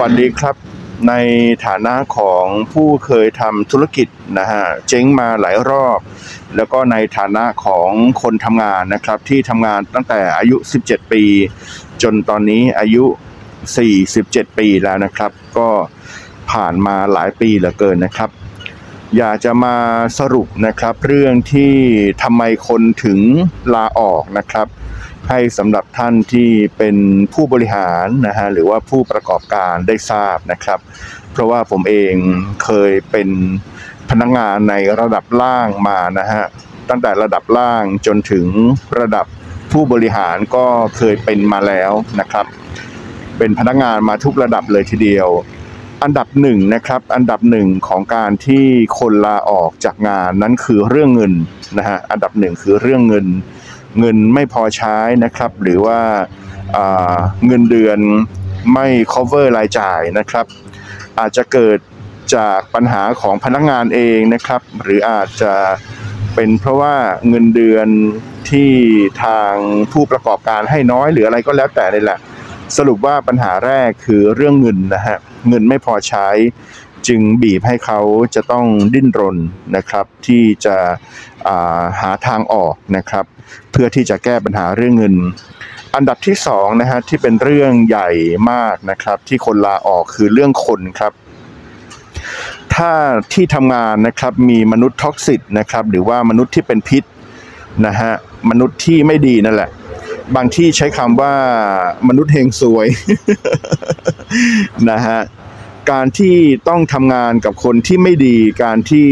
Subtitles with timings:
[0.00, 0.56] วัสดีครับ
[1.08, 1.14] ใน
[1.66, 5.98] ฐานะของผู้เคยทำธุรกิจนะฮะเจ๊งมาหลายรอบ
[6.56, 7.90] แล้วก็ในฐานะของ
[8.22, 11.22] คนทำงานนะครับที่ทำงานตั้งแต่อายุ 17 ปี
[12.02, 13.04] จนตอนนี้อายุ
[13.82, 15.68] 47 ปีแล้วนะครับ ก็
[16.50, 18.30] ผ่านมาหลายปีเหลือเกินนะครับ
[19.16, 19.76] อยากจะมา
[20.18, 21.74] สรุปนะครับเรื่องที่
[22.22, 23.20] ทำไมคนถึง
[23.74, 24.66] ลาออกนะครับ
[25.28, 26.96] ให้สำหรับท่านที่เป็น
[27.34, 30.78] ผู้บริหารนะฮะหรือว่าผู้ประกอบการได้ทราบนะครับ
[31.32, 32.14] เพราะว่าผมเอง
[32.64, 33.28] เคยเป็น
[34.10, 36.44] พนักงานในระดับล่างมานะฮะ
[36.88, 38.46] ตั้งแต่ระดับล่างจนถึง
[39.00, 39.26] ระดับ
[39.72, 42.46] ผู้บริหารก็เคยเป็นมาแล้วนะครับ
[43.38, 45.28] เป็นพนักงานมาทุกระดับเลยทีเดียว
[46.02, 48.66] อันดับหนึ่งนะครับ อันดับหนึ่งของการที่
[48.98, 51.32] คนลาออกจากงานนั้นคือเรื่องเงิน
[51.78, 53.26] นะฮะอันดับหนึ่งคือเรื่องเงิน
[53.98, 56.00] เงินไม่พอใช้นะครับ หรือว่า
[57.46, 57.98] เงินเดือน
[58.72, 60.46] ไม่ cover รายจ่ายนะครับ
[61.18, 61.78] อาจจะเกิด
[62.34, 65.54] จากปัญหาของพนักงานเองนะครับ หรืออาจจะ
[66.34, 66.94] เป็นเพราะว่า
[67.28, 67.88] เงินเดือน
[68.50, 68.72] ที่
[69.24, 69.54] ทาง
[69.92, 72.18] ผู้ประกอบการให้น้อยหรืออะไรก็แล้วแต่เลยแหละ
[72.76, 76.28] สรุปว่าปัญหาแรกคือเรื่องเงินนะฮะเงินไม่พอใช้
[77.08, 78.00] จึงบีบให้เขา
[78.34, 79.36] จะต้องดิ้นรน
[79.76, 83.24] นะครับ ที่จะาหาทางออกนะครับ
[83.72, 85.14] เพื่อที่จะแก้ปัญหาเรื่องเงิน
[85.94, 88.10] อันดับที่สองนะฮะที่เป็นเรื่องใหญ่
[88.50, 91.12] มากนะครับ ที่คนลาออกคือเรื่องคนครับ
[92.74, 92.90] ถ้า
[93.32, 97.04] ที่ทำงานนะครับมีมนุษย์ท็อกซิตนะครับหรือว่ามนุษย์ที่เป็นพิษ
[97.86, 98.12] นะฮะ
[98.50, 99.70] มนุษย์ที่ไม่ดีนั่นแหละ
[100.36, 101.34] บางที่ใช้คำว่า
[102.08, 102.86] มนุษย์เฮงซวย
[104.90, 105.18] นะฮะ
[105.90, 106.36] การที่
[106.68, 109.08] ต้องทำงานกับคนที่ไม่ดี การที่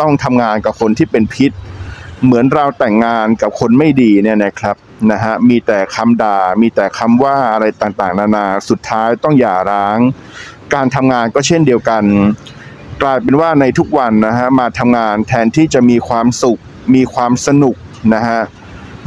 [0.00, 1.52] ต้องทำงานกับคนที่เป็นพิษ
[2.24, 4.76] เหมือนเราแต่งงานกับคนไม่ดีเนี่ยนะครับ
[5.10, 9.98] นะฮะมีแต่คำด่า มีแต่คำว่าอะไรต่างๆ นานาสุดท้ายต้องหย่าร้าง
[10.74, 12.04] การทำงานก็เช่นเดียวกัน
[13.02, 16.60] กลายเป็นว่าในทุกวันนะฮะมาทำงานแทนที่จะมีความสุข
[16.94, 17.76] มีความสนุก
[18.14, 18.40] นะฮะ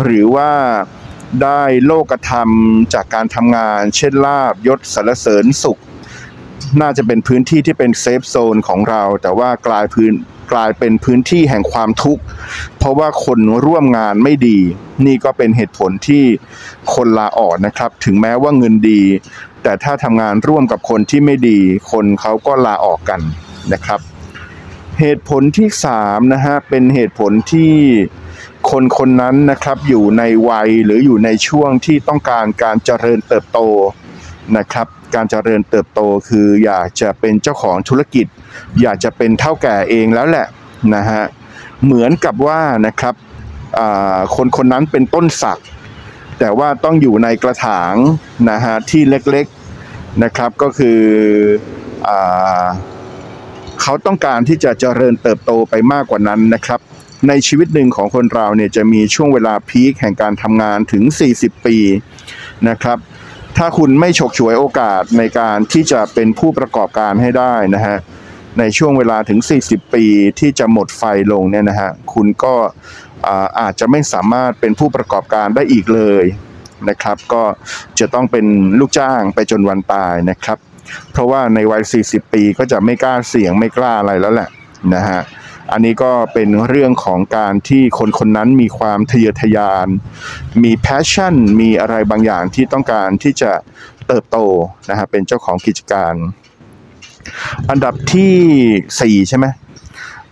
[0.04, 0.52] หรือว่า
[1.44, 2.50] ได้โลกธรรม
[2.94, 5.80] จากการทำงาน เช่นลาบยศสรรเสริญสุข
[6.82, 10.14] น่าจะเป็นพื้นที่ที่เป็นเซฟโซนของเรา แต่ว่ากลายพื้น
[10.52, 12.22] กลายเป็นพื้นที่แห่งความทุกข์
[12.78, 14.60] เพราะว่าคนร่วมงานไม่ดี
[15.06, 16.24] นี่ก็เป็นเหตุผลที่
[16.94, 19.02] คนลาออกนะครับ ถึงแม้ว่าเงินดี
[19.64, 21.60] แต่ถ้าทำงานร่วมกับคนที่ไม่ดี
[21.92, 23.22] คนเขาก็ลาออกกัน
[23.74, 24.00] นะครับ
[25.00, 27.74] เหตุผลที่สามนะฮะเป็นเหตุผลที่
[28.72, 33.60] คนคนนั้นนะครับอยู่ในวัยหรืออยู่ในช่วงที่ต้องการการเจริญเติบโต
[34.58, 38.26] นะครับ การเจริญเติบโตคืออยากจะเป็นเจ้าของธุรกิจ
[38.82, 40.48] อยากจะเป็นเท่าแก่เองแล้วแหละ
[40.96, 41.24] นะฮะ
[41.84, 43.16] เหมือนกับว่านะครับ
[44.36, 45.60] คนคนนั้นเป็นต้นสัก
[46.40, 47.94] แต่ว่าต้องอยู่ในกระถาง
[48.50, 51.00] นะฮะที่เล็กๆนะครับก็คือ
[52.08, 52.10] อ
[53.82, 56.80] เขาต้องการที่จะเจริญเติบโตไปมากกว่านั้นนะครับ
[57.28, 61.04] ในชีวิตหนึ่งของคนเราเนี่ยจะมีช่วงเวลาพีคแห่งการทำงานถึง
[61.36, 61.78] 40 ปี
[62.70, 62.98] นะครับ
[63.58, 67.98] ถ้าคุณไม่ฉกฉวยโอกาสในการที่จะเป็นผู้ประกอบการให้ได้นะฮะ
[68.60, 70.06] ในช่วงเวลาถึง 40 ปี
[70.40, 72.56] ที่จะหมดไฟลงเนี่ยนะฮะคุณก็
[73.60, 76.24] อาจจะไม่สามารถเป็นผู้ประกอบการได้อีกเลย
[76.90, 77.44] นะครับ ก็
[78.00, 78.46] จะต้องเป็น
[78.80, 80.58] ลูกจ้างไปจนวันตายนะครับ
[81.12, 84.50] เพราะว่าในวัย 40 ปีก็จะไม่กล้าเสี่ยงไม่กล้าอะไรแล้วแหละ
[84.96, 85.22] นะฮะ
[85.72, 89.88] อันนี้ก็เป็นเรื่องของการที่คนคนนั้นมีความทะเยอทะยาน
[90.64, 93.52] มี passion มีอะไรบางอย่างที่ต้องการที่จะ
[94.08, 94.38] เติบโต
[94.90, 96.14] นะฮะเป็นเจ้าของกิจการ
[97.70, 98.36] อันดับที่
[99.02, 99.46] สี่ใช่ไหม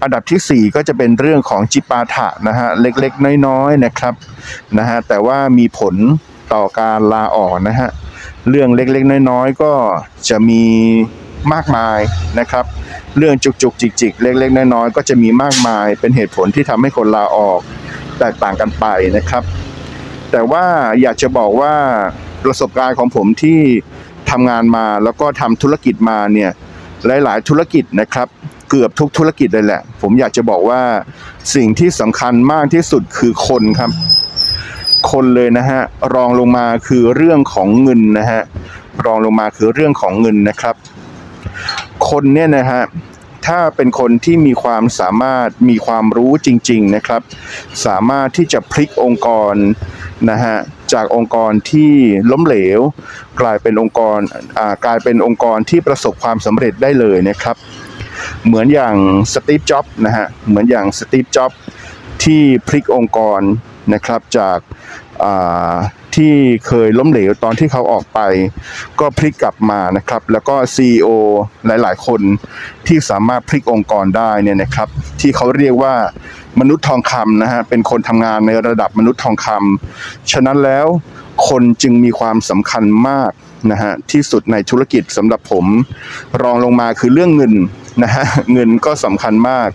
[0.03, 4.13] อันดับที่สี่ก็จะเป็นเรื่องของจิปาถะนะฮะเล็กๆ น้อยๆนะครับ
[4.77, 5.95] นะฮะแต่ว่ามีผล
[6.53, 7.89] ต่อการลาออกนะฮะ
[8.50, 9.73] เรื่องเล็กๆ น้อยๆ ก็
[10.29, 10.63] จะมี
[11.53, 12.00] มากมาย
[12.39, 12.66] นะครับ
[13.17, 17.59] เรื่องจุกๆจิกๆ เล็ก ๆ น้อยๆก็จะมีมากมาย เป็นเหตุผลที่ทำให้คนลาออก
[18.19, 18.85] แตกต่างกันไป
[19.17, 19.44] นะครับ
[20.31, 20.66] แต่ว่า
[21.01, 21.73] อยากจะบอกว่า
[22.44, 23.59] ประสบการณ์ของผมที่
[24.31, 26.51] ทำงานมาแล้วก็ทำธุรกิจมาเนี่ย
[27.24, 28.27] หลาย ๆ ธุรกิจนะครับ
[28.69, 30.81] เกือบทุกธุรกิจเลยแหละ ผมอยากจะบอกว่า
[31.56, 33.91] สิ่งที่สำคัญมากที่สุดคือคนครับ
[35.12, 35.81] คนเลยนะฮะ
[36.13, 38.41] รองลงมาคือเรื่องของเงินนะฮะ
[39.06, 40.75] รองลงมาคือเรื่องของเงินนะครับ
[42.10, 42.84] คนเนี่ยนะฮะ
[43.48, 47.22] ถ้าเป็นคนที่มีความสามารถมีความรู้จริง ๆนะครับ
[47.86, 49.56] สามารถที่จะพลิกองค์กร
[50.30, 50.57] นะฮะ
[50.94, 51.94] จากองค์กรที่
[52.31, 52.80] ล้มเหลว
[53.42, 54.19] กลายเป็นองค์กร
[54.57, 57.56] อ่ากลายเป็นองค์กรที่ประสบความสำเร็จได้เลยนะครับ
[58.46, 58.96] เหมือนอย่าง
[59.34, 61.62] สตีฟจ็อบส์นะฮะเหมือนอย่างสตีฟจ็อบส์
[62.24, 63.42] ที่พลิกองค์กร
[63.94, 64.57] นะครับจาก
[66.16, 66.33] ที่
[66.68, 68.19] เคยล้มเหลวตอนที่เขาออกไป
[69.00, 71.10] ก็พลิกกลับมานะครับ แล้วก็ CEO
[71.66, 72.21] หลาย ๆ คน
[72.88, 74.88] ที่สามารถพลิกองค์กรได้เนี่ยนะครับ
[75.21, 75.95] ที่เขาเรียกว่า
[76.60, 80.88] มนุษย์ทองคำนะฮะเป็นคนทำงานในระดับมนุษย์ทองคำฉะนั้นแล้ว
[81.50, 83.31] คนจึงมีความสำคัญมาก
[83.72, 85.65] นะฮะที่สุดในธุรกิจสำหรับผม
[86.42, 87.54] รองลงมาคือเรื่องเงิน
[88.04, 89.69] นะฮะเงินก็สำคัญมาก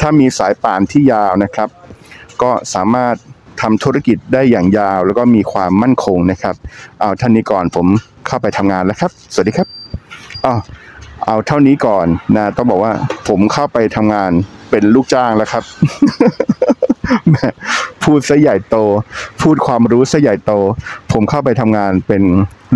[0.00, 1.68] ถ้ามีสายป่านที่ยาวนะครับ
[2.42, 3.14] ก็สามารถ
[3.64, 6.54] ทำธุรกิจได้อย่างยาว แล้วก็มีความมั่นคงนะครับ
[7.00, 7.86] เอาท่านนี้ก่อนผม
[8.26, 9.68] เข้าไปทำงานแล้วครับ สวัสดีครับ
[10.44, 10.60] อ้าว
[11.26, 12.06] เอาเท่านี้ก่อน
[12.36, 12.92] นะต้องบอกว่า
[13.28, 14.30] ผมเข้าไปทำงาน
[14.70, 15.64] เป็นลูกจ้างแล้วครับ
[18.02, 18.76] พูดซะใหญ่โต
[19.42, 20.52] พูดความรู้ซะใหญ่โต
[21.12, 22.22] ผมเข้าไปทำงานเป็น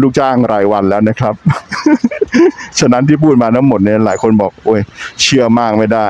[0.00, 1.34] ลูกจ้างรายวันแล้วนะครับ
[2.78, 4.80] ฉะนั้นที่พูดมาทั้งหมดเนี่ยหลายคนบอก โอ้ย
[5.22, 6.08] เชื่อมากไม่ได้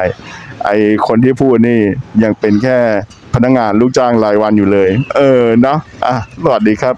[0.65, 0.71] ไอ
[1.07, 1.81] คนที่พูดนี่
[2.23, 2.79] ยังเป็นแค่
[3.35, 6.95] พนักงานลูกจ้างรายวันอยู่เลย เออเนาะอะสวัสดีครับ